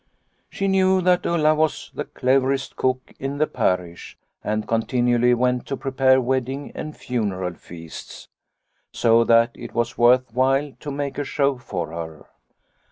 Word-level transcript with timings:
She 0.49 0.67
knew 0.67 0.99
that 1.01 1.27
Ulla 1.27 1.53
was 1.53 1.91
the 1.93 2.05
cleverest 2.05 2.75
cook 2.75 3.13
in 3.19 3.37
the 3.37 3.45
parish 3.45 4.17
and 4.43 4.67
continually 4.67 5.35
went 5.35 5.67
to 5.67 5.77
prepare 5.77 6.19
wedding 6.19 6.71
and 6.73 6.97
funeral 6.97 7.53
feasts, 7.53 8.27
so 8.91 9.23
that 9.25 9.51
it 9.53 9.75
was 9.75 9.99
worth 9.99 10.33
while 10.33 10.73
to 10.79 10.89
make 10.89 11.19
a 11.19 11.23
show 11.23 11.59
for 11.59 11.91
her. 11.91 12.25